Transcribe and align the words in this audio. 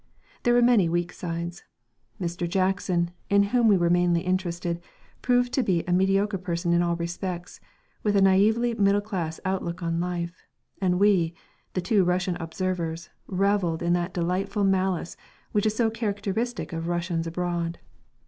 There 0.41 0.55
were 0.55 0.63
many 0.63 0.89
weak 0.89 1.13
sides. 1.13 1.63
Mr. 2.19 2.49
Jackson, 2.49 3.11
in 3.29 3.43
whom 3.53 3.67
we 3.67 3.77
were 3.77 3.87
mainly 3.91 4.21
interested, 4.21 4.81
proved 5.21 5.53
to 5.53 5.61
be 5.61 5.83
a 5.83 5.93
mediocre 5.93 6.39
person 6.39 6.73
in 6.73 6.81
all 6.81 6.95
respects, 6.95 7.59
with 8.01 8.15
a 8.15 8.19
naïvely 8.19 8.75
middle 8.79 8.99
class 8.99 9.39
outlook 9.45 9.83
on 9.83 9.99
life, 9.99 10.41
and 10.81 10.99
we, 10.99 11.35
the 11.73 11.81
two 11.81 12.03
Russian 12.03 12.35
observers, 12.37 13.11
revelled 13.27 13.83
in 13.83 13.93
that 13.93 14.11
delightful 14.11 14.63
malice 14.63 15.17
which 15.51 15.67
is 15.67 15.75
so 15.75 15.91
characteristic 15.91 16.73
of 16.73 16.87
Russians 16.87 17.27
abroad. 17.27 17.77